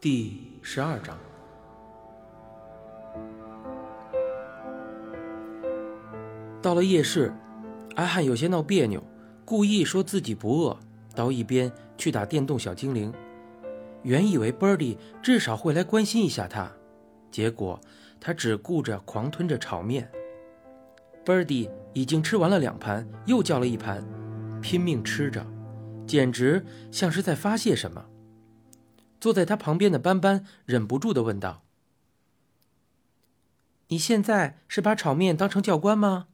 [0.00, 1.14] 第十二章。
[6.62, 7.30] 到了夜市，
[7.96, 9.04] 阿汉有些闹别扭，
[9.44, 10.78] 故意说自己不饿，
[11.14, 13.12] 到一边去打电动小精灵。
[14.02, 16.72] 原以为 Birdy 至少会来关心一下他，
[17.30, 17.78] 结果
[18.18, 20.10] 他只顾着狂吞着炒面。
[21.26, 24.02] Birdy 已经吃完了两盘，又叫了一盘，
[24.62, 25.46] 拼命吃着，
[26.06, 28.02] 简直像是在发泄什么。
[29.20, 31.62] 坐在他旁边的斑斑忍不住的问道
[33.88, 36.28] ：“你现在是把炒面当成教官吗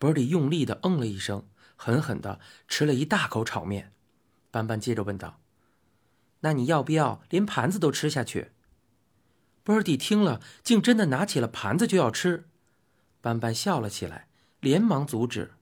[0.00, 3.92] ？”Birdy 用力的嗯了一声，狠狠的吃了一大口炒面。
[4.50, 5.40] 斑斑接着问道
[6.40, 8.52] ：“那你要不要连盘子都吃下去
[9.64, 12.48] ？”Birdy 听了，竟真的拿起了盘子就要吃。
[13.20, 14.26] 斑斑笑了起来，
[14.58, 15.52] 连忙阻止。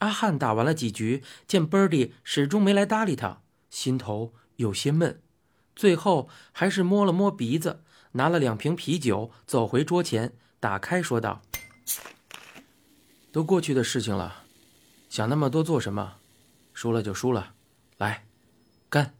[0.00, 3.40] 阿汉打完了几局，见 Birdy 始终没来搭理他，
[3.70, 5.20] 心头有些闷，
[5.74, 11.42] 最后还是摸了摸鼻子，拿了两瓶啤酒，走回桌前，打开说道
[13.32, 14.44] ：“都过去的事情了，
[15.08, 16.16] 想那么多做什么？
[16.72, 17.54] 输了就输了，
[17.96, 18.26] 来，
[18.88, 19.14] 干。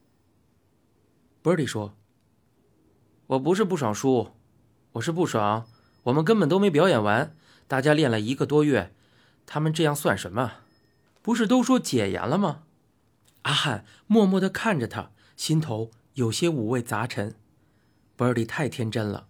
[1.43, 1.95] ”Birdy 说
[3.29, 4.33] ：“我不是不爽输，
[4.93, 5.67] 我是不爽。”
[6.05, 8.95] 我们根本都没表演完，大家练了一个多月，
[9.45, 10.61] 他们这样算什么？
[11.21, 12.63] 不是都说解严了吗？
[13.42, 17.34] 阿汉默默地看着他，心头有些五味杂陈。
[18.17, 19.28] Birdy 太天真了，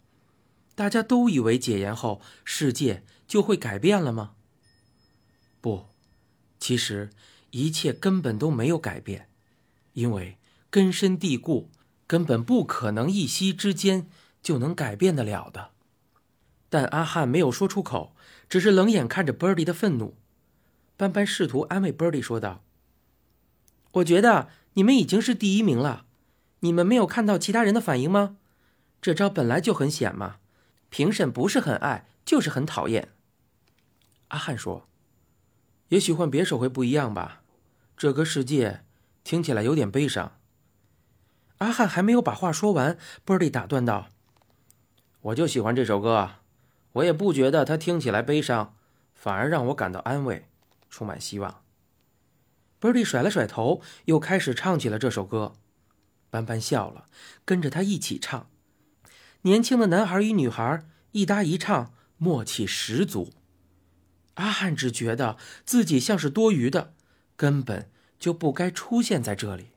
[0.75, 4.33] 大家都以为解严后世界就会改变了吗？
[5.61, 5.87] 不，
[6.59, 7.11] 其实
[7.51, 9.29] 一切根本都没有改变，
[9.93, 10.39] 因为
[10.71, 11.71] 根深蒂固，
[12.07, 14.09] 根本不可能一夕之间
[14.43, 15.71] 就能改变得了的。
[16.71, 18.15] 但阿汉没有说出口，
[18.49, 20.17] 只是冷眼看着 Birdy 的愤怒。
[20.97, 22.63] 斑斑试图安慰 Birdy 说道
[23.93, 26.05] ：“我觉得你们已经是第一名了，
[26.61, 28.37] 你们没有看到其他人的反应吗？
[29.01, 30.37] 这招本来就很险嘛，
[30.89, 33.09] 评审不是很爱，就是很讨厌。”
[34.29, 34.89] 阿汉说
[35.89, 37.43] ：“也许换别手会不一样吧。
[37.97, 38.85] 这个世界
[39.25, 40.33] 听起来有点悲伤。”
[41.59, 44.09] 阿汉还没有把话说完波利打断道
[45.23, 46.31] ：“我就喜欢这首歌。”
[46.93, 48.75] 我也不觉得它听起来悲伤，
[49.15, 50.47] 反而让我感到安慰，
[50.89, 51.63] 充满希望。
[52.81, 55.55] Birdy 甩了甩头，又开始唱起了这首歌。
[56.31, 57.07] 斑斑笑了，
[57.45, 58.49] 跟着他一起唱。
[59.43, 63.33] 年轻的男孩与女孩一搭一唱，默契十足。
[64.35, 66.95] 阿汉只觉得自己像是多余的，
[67.37, 69.71] 根本就不该出现在这里。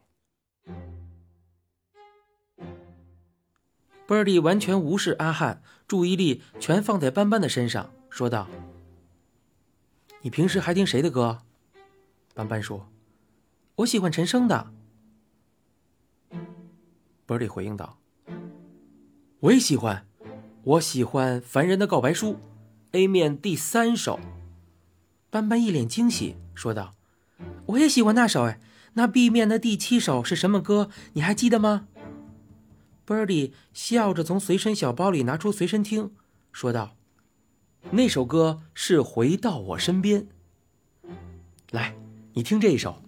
[4.07, 8.49] Birdy 完全无视阿汉，注意力全放在斑斑的身上，说道
[10.21, 11.43] ：“你平时还听谁的歌？”
[12.35, 12.90] 斑斑说
[13.81, 14.71] ：“我喜欢陈升的。
[17.27, 17.97] ”Birdy 回应道
[19.39, 20.05] ：“我也喜欢，
[20.63, 22.33] 我喜欢《凡人的告白书》
[22.91, 24.19] A 面第三首。”
[25.29, 26.95] 斑斑一脸惊喜，说道
[27.67, 28.43] ：“我也喜欢那首。
[28.43, 28.59] 哎，
[28.93, 30.89] 那 B 面的第七首是什么歌？
[31.13, 31.87] 你还记得吗？”
[33.07, 36.11] Birdy 笑着从随身小包里拿出随身听，
[36.51, 36.97] 说道
[37.91, 40.27] ：“那首歌是《回到我身边》。
[41.71, 41.95] 来，
[42.33, 43.01] 你听这一首。”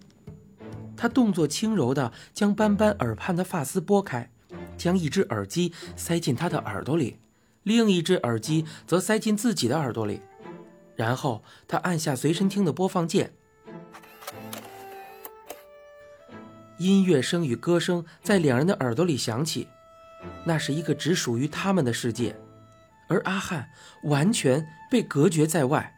[0.96, 4.30] 他动作轻柔地将斑斑耳畔的发丝拨开，
[4.76, 7.18] 将一只耳机塞进他的耳朵里，
[7.62, 10.20] 另一只耳机则塞进自己的耳朵里。
[10.96, 13.32] 然后他按下随身听的播放键，
[16.78, 19.66] 音乐声与歌声在两人的耳朵里响起。
[20.44, 22.34] 那是一个只属于他们的世界，
[23.08, 23.68] 而阿汉
[24.04, 25.94] 完全被隔绝在外。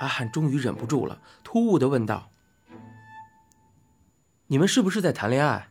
[0.00, 2.30] 阿汉终于忍不住了，突兀的问道
[4.48, 5.70] ：“你们是不是在谈恋爱？”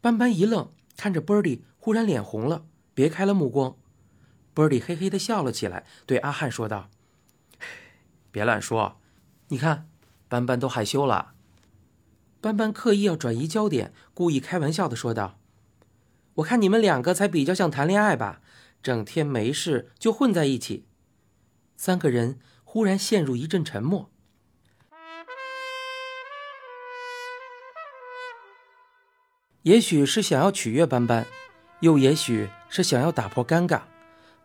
[0.00, 2.64] 斑斑一愣，看着 Birdy，忽然脸红了，
[2.94, 3.76] 别开了目光。
[4.54, 6.88] Birdy 嘿嘿的笑了起来，对阿汉说道
[8.32, 8.98] ：“别乱说，
[9.48, 9.88] 你看，
[10.28, 11.34] 斑斑都害羞了。”
[12.40, 15.38] 斑斑刻意要转移焦点，故意开玩笑的说道
[16.36, 18.40] ：“我看你们两个才比较像谈恋爱吧，
[18.82, 20.86] 整天没事就混在一起。”
[21.76, 24.10] 三个人忽然陷入一阵沉默。
[29.62, 31.26] 也许是想要取悦斑斑，
[31.80, 33.82] 又也许是想要打破尴尬，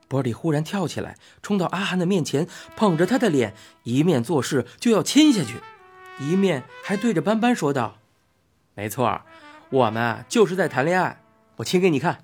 [0.10, 3.54] 波里忽然跳起来，冲到阿汉的面前，捧着他的脸，
[3.84, 5.56] 一面做事就要亲下去。
[6.20, 8.00] 一面还对着斑斑说道
[8.76, 9.22] ：“没错，
[9.70, 11.22] 我们就是在谈恋爱，
[11.58, 12.24] 我亲给你看。”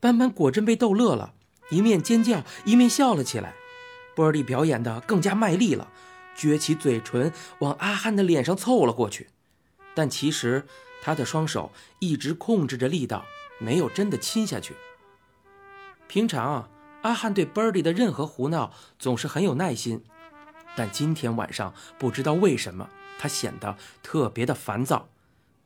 [0.00, 1.34] 斑斑果真被逗乐了，
[1.70, 3.54] 一面尖叫，一面笑了起来。
[4.16, 5.88] 波利表演的更加卖力了，
[6.36, 9.28] 撅起嘴唇往阿汉的脸上凑了过去。
[9.94, 10.66] 但其实
[11.04, 13.26] 他的双手一直控制着力道，
[13.58, 14.74] 没有真的亲下去。
[16.08, 16.70] 平常啊
[17.02, 20.02] 阿汉对 Birdy 的任何胡闹总是很有耐心，
[20.74, 25.08] 但今天晚上不知道为什么他显得特别的烦躁。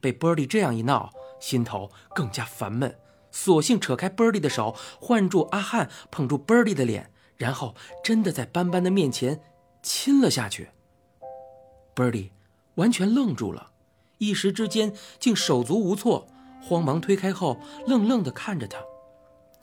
[0.00, 2.98] 被 Birdy 这样一闹，心头更加烦闷，
[3.30, 9.40] 索性扯开 Birdy 的手，换住阿汉，捧住 Birdy 的脸，然后真的在斑斑的面前
[9.84, 10.70] 亲了下去。
[11.94, 12.30] Birdy
[12.74, 13.70] 完全愣住了，
[14.18, 16.26] 一时之间竟手足无措，
[16.60, 18.78] 慌忙推开后，愣愣地看着他。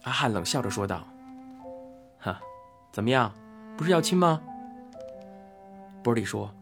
[0.03, 1.07] 阿汉冷笑着说道
[2.19, 2.39] ：“哈，
[2.91, 3.33] 怎么样，
[3.77, 4.41] 不是要亲吗
[6.03, 6.53] 波利说：“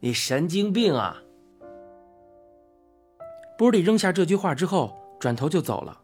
[0.00, 1.20] 你神经病啊！”
[3.58, 6.00] 波利扔下这句话之后，转头就走了。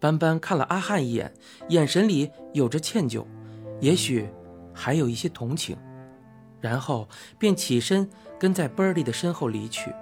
[0.00, 1.32] 斑斑看了阿汉一眼，
[1.68, 3.24] 眼神里有着歉疚，
[3.80, 4.28] 也许
[4.74, 5.76] 还有一些同情，
[6.60, 7.08] 然后
[7.38, 8.08] 便起身
[8.38, 9.94] 跟在波利的身后离去。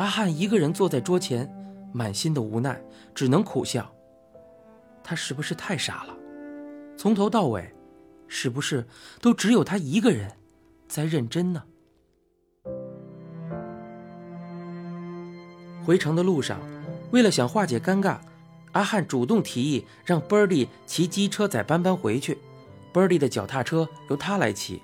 [0.00, 1.46] 阿汉一个人坐在桌前，
[1.92, 2.82] 满心的无奈，
[3.14, 3.94] 只能苦笑。
[5.04, 6.16] 他是不是太傻了？
[6.96, 7.70] 从头到尾，
[8.26, 8.86] 是不是
[9.20, 10.32] 都只有他一个人
[10.88, 11.62] 在认真呢？
[15.84, 16.58] 回城的路上，
[17.10, 18.20] 为了想化解尴尬，
[18.72, 22.38] 阿汉主动提议让 Birdy 骑机车载斑斑回去
[22.94, 24.80] ，Birdy 的脚踏车由他来骑。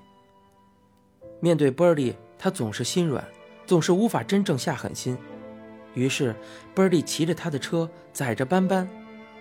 [1.41, 3.27] 面对 Birdy，他总是心软，
[3.67, 5.17] 总是无法真正下狠心。
[5.95, 6.35] 于是
[6.75, 8.89] ，Birdy 骑着他的车载着斑斑，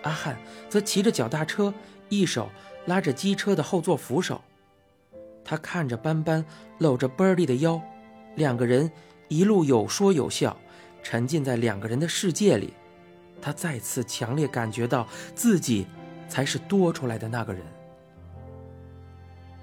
[0.02, 0.36] 阿汉
[0.68, 1.72] 则骑着脚踏车，
[2.08, 2.50] 一手
[2.86, 4.40] 拉着机车的后座扶手。
[5.44, 6.44] 他看着斑斑
[6.78, 7.80] 搂着 Birdy 的腰，
[8.34, 8.90] 两个人
[9.28, 10.56] 一路有说有笑。
[11.02, 12.74] 沉浸在两个人的世界里，
[13.40, 15.06] 他再次强烈感觉到
[15.36, 15.86] 自己
[16.28, 17.62] 才是多出来的那个人。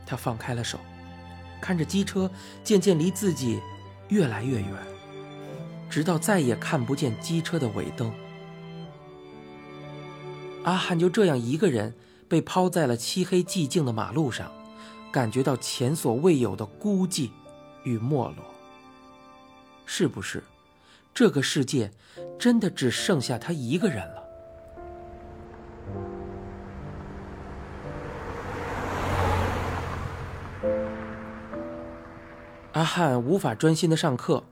[0.06, 0.80] 他放开了手，
[1.60, 2.32] 看着机车
[2.64, 3.60] 渐渐离自己
[4.14, 4.70] 越来越远，
[5.90, 8.14] 直到再也看不见机车的尾灯。
[10.64, 11.92] 阿汉就这样一个人
[12.30, 14.52] 被抛在了漆黑寂静的马路上，
[15.12, 17.32] 感觉到前所未有的孤寂
[17.84, 18.46] 与没落。
[19.84, 20.44] 是不是？
[21.12, 21.92] 这个世界
[22.38, 24.23] 真的只剩下他一个人了。
[32.84, 34.44] 阿汉无法专心的上课，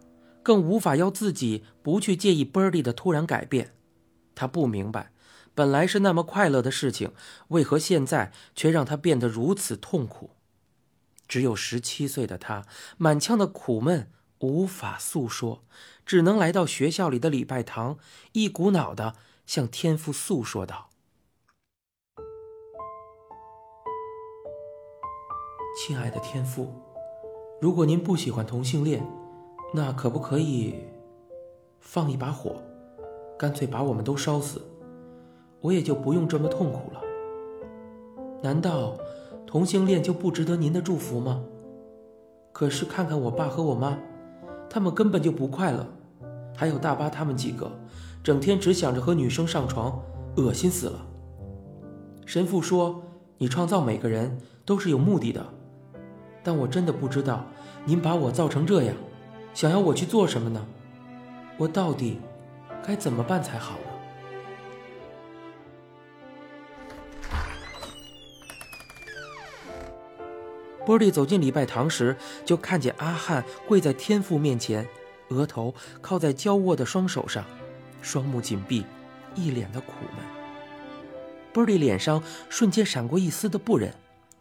[0.41, 3.75] 更无法要自己不去介意 Birdy 的突然改变。
[4.33, 5.11] 他不明白，
[5.53, 7.11] 本来是那么快乐的事情，
[7.49, 10.29] 为何现在却让他变得如此痛苦？
[11.27, 12.65] 只有十七岁的他，
[12.97, 14.09] 满腔的苦闷。
[14.39, 15.65] 无法诉说，
[16.05, 17.97] 只能来到学校里的礼拜堂，
[18.31, 20.89] 一股脑的向天父诉说道
[25.77, 26.73] ：“亲爱的天父，
[27.61, 29.05] 如果您不喜欢同性恋，
[29.71, 30.73] 那可不可以
[31.79, 32.55] 放一把火，
[33.37, 34.59] 干脆把我们都烧死，
[35.59, 37.01] 我也就不用这么痛苦了？
[38.41, 38.97] 难道
[39.45, 41.43] 同性恋就不值得您的祝福吗？
[42.51, 43.95] 可是看看我爸和我妈。”
[44.67, 45.85] 他们根本就不快乐，
[46.55, 47.71] 还有大巴他们几个，
[48.23, 50.01] 整天只想着和女生上床，
[50.37, 51.05] 恶心死了。
[52.25, 53.03] 神父说
[53.37, 55.45] ：“你创造每个人都是有目的的，
[56.43, 57.45] 但我真的不知道，
[57.85, 58.95] 您把我造成这样，
[59.53, 60.65] 想要我去做什么呢？
[61.57, 62.19] 我到底
[62.85, 63.81] 该怎么办才好呢？”
[70.83, 74.87] 波利走进礼拜堂时，就看见阿汉跪在天父面前，
[75.29, 77.45] 额头靠在交握的双手上，
[78.01, 78.83] 双目紧闭，
[79.35, 80.25] 一脸的苦闷。
[81.53, 83.93] 波利脸上瞬间闪过一丝的不忍，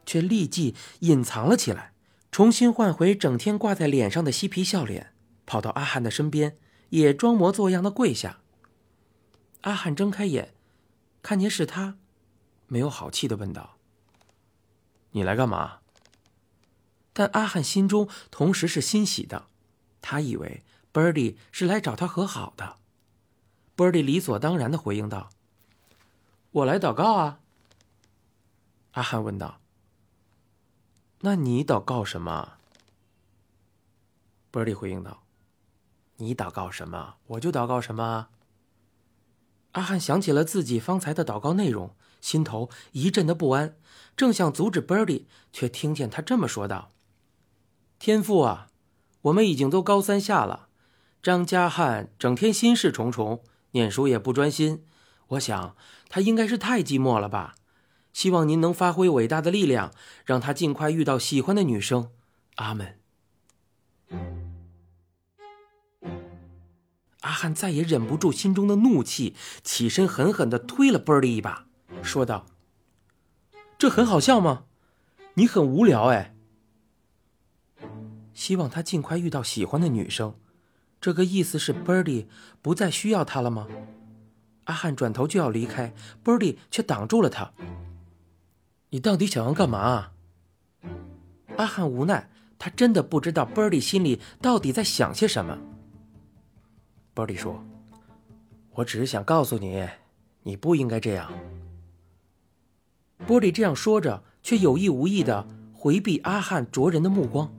[0.05, 1.93] 却立即隐藏了起来，
[2.31, 5.13] 重新换回整天挂在脸上的嬉皮笑脸，
[5.47, 6.57] 跑到阿汉的身边，
[6.91, 8.41] 也装模作样的跪下。
[9.63, 10.55] 阿汉睁开眼，
[11.23, 11.97] 看见是他，
[12.67, 13.77] 没有好气的问道
[15.13, 15.79] ：“你来干嘛？”
[17.13, 19.49] 但阿汉心中同时是欣喜的，
[20.01, 22.77] 他以为 Birdy 是来找他和好的。
[23.77, 25.31] Birdy 理所当然的回应道
[26.53, 27.41] ：“我来祷告啊。”
[28.93, 29.60] 阿汉问道
[31.21, 32.55] ：“那你祷告什么
[34.53, 35.23] ？”Birdy 回应道
[36.17, 38.29] ：“你祷告什么，我就祷告什么。”
[39.73, 43.77] 阿汉想起了自己方才的祷告内容，心头一阵的不安，
[44.17, 46.91] 正想阻止 Birdy，却听见他这么说道。
[47.99, 48.71] 天父啊，
[49.23, 50.69] 我们已经都高三下了，
[51.23, 54.85] 张家汉整天心事重重，念书也不专心，
[55.29, 55.77] 我想
[56.09, 57.55] 他应该是太寂寞了吧。
[58.21, 59.95] 希望您能发挥伟大的力量，
[60.27, 62.11] 让他尽快遇到喜欢的女生。
[62.57, 62.99] 阿门。
[67.21, 69.35] 阿汉再也忍不住心中的怒气，
[69.65, 71.65] 起身狠狠地推了 Birdy 一把，
[72.03, 72.45] 说道
[73.81, 74.65] ：“这很好笑吗？
[75.33, 76.35] 你很无聊哎。
[78.35, 80.35] 希望他尽快遇到喜欢的女生，
[81.01, 82.27] 这个意思是 Birdy
[82.61, 83.67] 不再需要他了吗？”
[84.65, 87.55] 阿汉转头就要离开，Birdy 却挡住了他。
[88.91, 90.13] “你到底想要干嘛？”
[91.57, 95.59] 阿汉无奈，他真的不知道 Birdy 心里到底在想些什么。
[97.15, 97.65] Birdy 说
[98.77, 99.87] ：“我只是想告诉你，
[100.43, 101.31] 你不应该这样。
[103.27, 107.53] ”Birdy 这样说着，却有意无意的回避阿汉灼人的目光。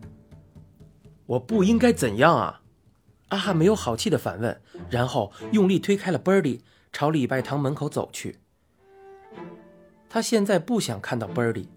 [1.27, 2.61] “我不应该怎样啊？”
[3.29, 6.59] 阿汉没有好气的反问，然后用力推开了 Birdy，
[6.91, 8.40] 朝礼拜堂门口走去。
[10.11, 11.67] 他现在不想看到 Birdy，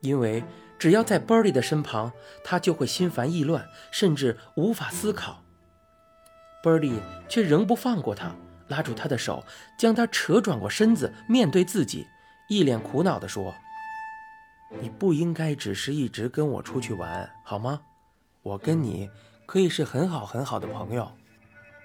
[0.00, 0.42] 因为
[0.76, 2.10] 只要在 Birdy 的身旁，
[2.42, 5.44] 他就会心烦意乱，甚至无法思考。
[6.64, 8.34] Birdy 却仍不放过他，
[8.66, 9.44] 拉住他的手，
[9.78, 12.08] 将他扯转过身子，面对自己，
[12.48, 13.54] 一脸苦恼地说
[14.82, 17.80] ：“你不应该只是一直跟我出去玩，好吗？
[18.42, 19.08] 我跟你
[19.46, 21.12] 可以是很好很好的朋友，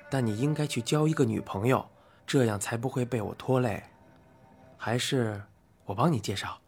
[0.09, 1.87] 但你应该去交一个女朋友，
[2.25, 3.83] 这样才不会被我拖累。
[4.77, 5.43] 还是
[5.91, 6.61] 我帮你介绍，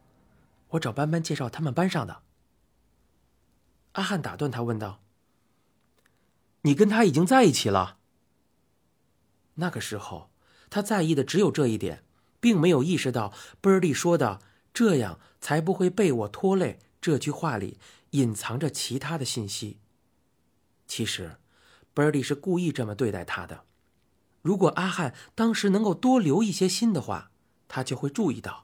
[0.70, 2.22] 我找班班介绍他们班上的。”
[3.94, 5.01] 阿汉打断他，问道
[6.62, 7.98] ：“你跟他已经在一起了？”
[9.56, 10.30] 那个时候，
[10.70, 12.03] 他在意的只有这一点，
[12.39, 14.42] 并没有意识到 Birdy 说的
[14.74, 17.77] “这样才不会被我拖累”这句话里
[18.12, 19.77] 隐藏着其他的信息。
[20.88, 21.38] 其实
[21.94, 23.65] ，Birdy 是故意这么对待他的。
[24.42, 27.30] 如果阿汉当时能够多留一些心的话，
[27.68, 28.63] 他就会注意到。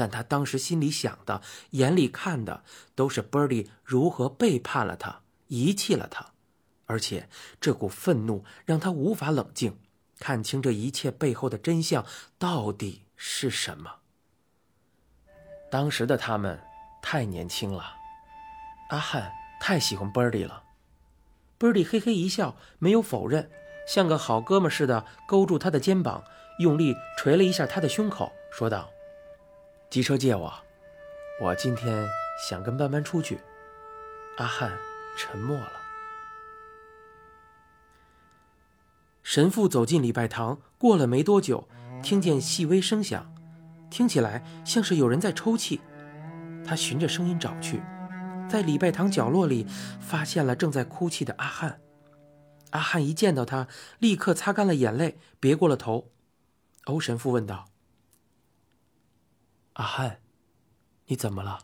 [0.00, 1.42] 但他当时心里想的、
[1.72, 2.64] 眼里看的，
[2.94, 6.28] 都是 Birdy 如何背叛了他、遗弃了他，
[6.86, 7.28] 而且
[7.60, 9.76] 这股愤怒让他无法冷静。
[10.18, 12.06] 看清这一切背后的真相
[12.38, 13.96] 到底是什么？
[15.70, 16.58] 当时的他们
[17.02, 17.84] 太年轻了，
[18.88, 19.30] 阿汉
[19.60, 20.62] 太喜欢 Birdy 了。
[21.58, 23.50] Birdy 嘿嘿一笑，没有否认，
[23.86, 26.24] 像个好哥们似的勾住他的肩膀，
[26.58, 28.88] 用力捶了一下他的胸口，说道
[29.90, 30.52] ：“机车借我，
[31.40, 32.08] 我今天
[32.48, 33.40] 想跟班班出去。”
[34.38, 34.78] 阿汉
[35.18, 35.72] 沉默了。
[39.24, 41.68] 神父走进礼拜堂，过了没多久，
[42.02, 43.34] 听见细微声响，
[43.90, 45.80] 听起来像是有人在抽泣。
[46.64, 47.82] 他循着声音找去，
[48.48, 49.66] 在礼拜堂角落里
[50.00, 51.80] 发现了正在哭泣的阿汉。
[52.70, 53.66] 阿汉一见到他，
[53.98, 56.12] 立刻擦干了眼泪，别过了头。
[56.84, 57.66] 欧神父问道
[59.80, 60.20] ：“阿汉，
[61.06, 61.60] 你怎么了？”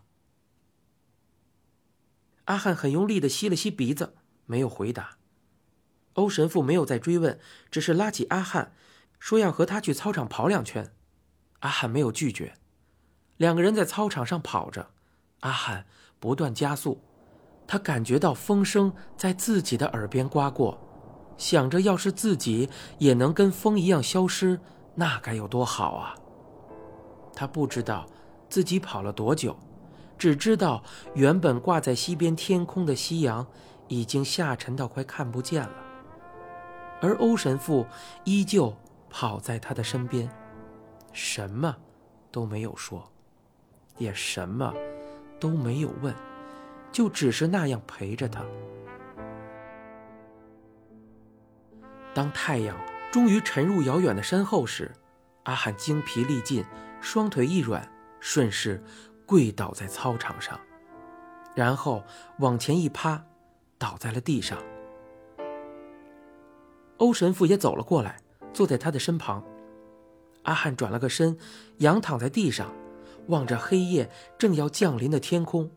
[2.46, 4.14] 阿汉很用力地吸了吸鼻子，
[4.46, 5.18] 没有回答。
[6.14, 7.38] 欧神父没有再追问，
[7.70, 8.72] 只是拉起阿汉，
[9.18, 10.94] 说要和他去操场跑两圈。
[11.58, 12.54] 阿汉没有拒绝。
[13.36, 14.92] 两个人在操场上跑着，
[15.40, 15.86] 阿汉
[16.18, 17.02] 不断加速。
[17.66, 20.80] 他感觉到风声在自己的耳边刮过，
[21.36, 24.58] 想着要是自己也能跟风一样消失，
[24.94, 26.16] 那该有多好啊！
[27.36, 28.06] 他不知道
[28.48, 29.56] 自己跑了多久，
[30.18, 30.82] 只知道
[31.14, 33.46] 原本挂在西边天空的夕阳
[33.86, 35.70] 已经下沉到快看不见了。
[37.02, 37.86] 而欧神父
[38.24, 38.74] 依旧
[39.10, 40.28] 跑在他的身边，
[41.12, 41.76] 什么
[42.32, 43.06] 都没有说，
[43.98, 44.72] 也什么
[45.38, 46.14] 都没有问，
[46.90, 48.42] 就只是那样陪着他。
[52.14, 52.74] 当太阳
[53.12, 54.90] 终于沉入遥远的身后时，
[55.42, 56.64] 阿汉精疲力尽，
[57.06, 58.82] 双腿一软，顺势
[59.26, 60.58] 跪倒在操场上，
[61.54, 62.02] 然后
[62.40, 63.24] 往前一趴，
[63.78, 64.58] 倒在了地上。
[66.96, 68.16] 欧神父也走了过来，
[68.52, 69.44] 坐在他的身旁。
[70.42, 71.38] 阿汉转了个身，
[71.76, 72.74] 仰躺在地上，
[73.28, 75.70] 望着黑夜正要降临的天空，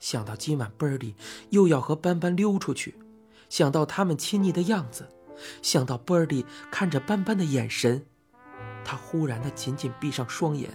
[0.00, 1.14] 想到今晚 Birdy
[1.50, 2.96] 又要和斑斑溜出去，
[3.48, 5.08] 想到他们亲昵的样子，
[5.62, 8.04] 想到 Birdy 看着斑斑的眼神，
[8.86, 10.70] 他忽然的紧紧闭上双眼，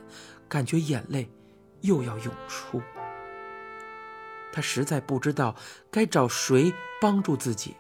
[0.50, 1.32] 感觉眼泪
[1.80, 2.82] 又要涌出。
[4.52, 5.56] 他实在不知道
[5.90, 7.78] 该找谁帮助自己。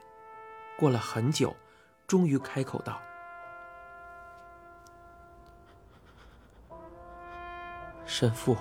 [0.78, 1.54] 过了很久。
[2.08, 3.00] 终于开口道
[8.06, 8.58] ：“神父，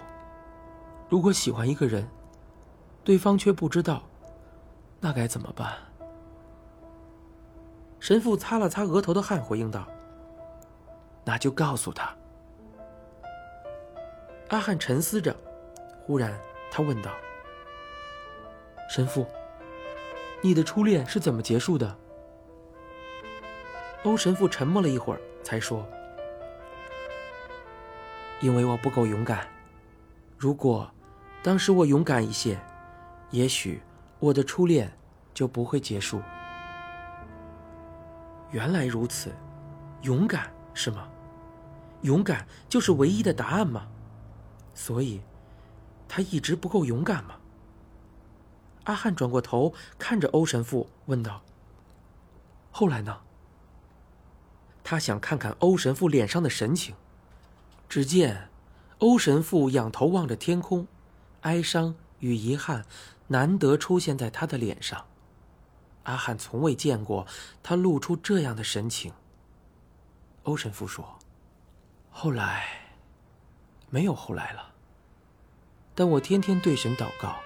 [1.09, 2.09] 如果喜欢一个人，
[3.03, 4.05] 对方却不知道，
[5.01, 5.77] 那该怎么办？”
[7.99, 9.85] 神父擦了擦额头的汗，回应道
[11.25, 12.15] ：“那就告诉他。”
[14.49, 15.35] 阿汉沉思着，
[16.05, 16.37] 忽然
[16.71, 17.13] 他问道
[18.91, 19.27] ：“神父，
[20.43, 21.97] 你的初恋是怎么结束的？”
[24.03, 25.87] 欧神父沉默了一会儿，才说
[28.41, 29.47] ：“因为我不够勇敢。
[30.37, 30.91] 如果
[31.43, 32.59] 当时我勇敢一些，
[33.31, 33.83] 也许
[34.19, 34.91] 我的初恋
[35.35, 36.21] 就不会结束。”
[38.51, 39.31] 原来如此，
[40.03, 41.09] 勇敢是吗？
[42.03, 43.87] 勇敢就是唯一的答案吗？
[44.75, 45.21] 所以，
[46.09, 47.37] 他一直不够勇敢吗？
[48.85, 51.43] 阿汉转过头看着欧神父，问道
[52.73, 53.21] ：“后来呢？”
[54.83, 56.95] 他想看看欧神父脸上的神情。
[57.89, 58.49] 只见
[58.99, 60.87] 欧神父仰头望着天空，
[61.43, 62.87] 哀伤与遗憾
[63.27, 65.05] 难得出现在他的脸上。
[66.05, 67.27] 阿汉从未见过
[67.63, 69.13] 他露出这样的神情。
[70.45, 71.19] 欧神父说
[72.11, 72.65] ：“后来，
[73.91, 74.73] 没有后来了。
[75.95, 77.37] 但我天天对神祷告，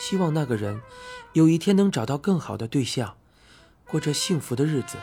[0.00, 0.82] 希望那个人
[1.34, 3.16] 有一天能找到更好的对象，
[3.86, 4.98] 过着幸福的日子。”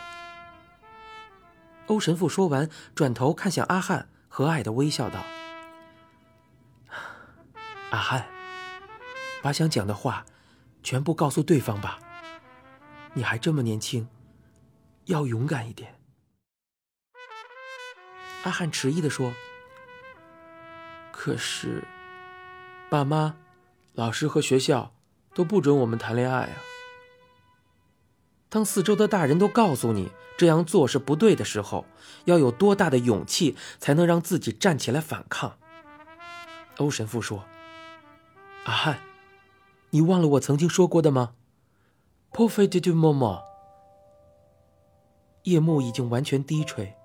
[1.88, 5.24] 欧神父说完，转头看向阿汉，和蔼的微笑道
[7.92, 8.28] ：“阿汉，
[9.42, 10.26] 把想讲的话
[10.82, 12.00] 全部告诉对方吧。
[13.14, 14.10] 你还这么年轻，
[15.06, 15.96] 要勇敢一点。”
[18.44, 19.34] 阿汉迟疑的说
[21.12, 21.84] ：“可是，
[22.90, 23.36] 爸妈、
[23.94, 24.94] 老师和学校
[25.34, 26.58] 都不准我们谈恋爱啊。”
[28.50, 31.86] 当四周的大人都告诉你这样做是不对的时候，
[32.26, 35.58] 要有多大的勇气才能让自己站起来反抗？
[36.78, 37.46] 欧神父说
[38.66, 39.00] ：“阿汉，
[39.92, 41.34] 你忘了我曾经说过的吗
[42.32, 43.44] p o f e t du m o m e。”
[45.44, 46.96] 夜幕已经完全低垂，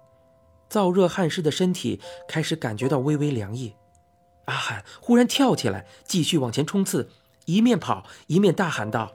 [0.70, 3.74] 燥热汗湿的身体开始感觉到微微凉意。
[4.46, 7.10] 阿汉忽然跳起来，继续往前冲刺，
[7.46, 9.12] 一面跑一面大喊道。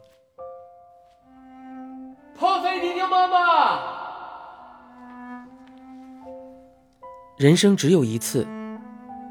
[7.37, 8.47] 人生只有一次，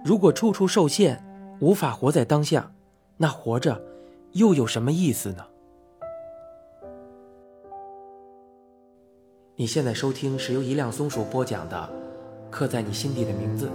[0.04, 1.24] 如果处处受限，
[1.60, 2.72] 无法活在当下，
[3.16, 3.80] 那活着
[4.32, 5.46] 又有什么意思呢？
[9.54, 11.88] 你现在收听是由一辆松鼠播讲的
[12.52, 13.66] 《刻在你心底的名字》。